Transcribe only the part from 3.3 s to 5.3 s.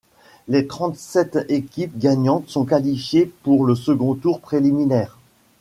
pour le second tour préliminaire.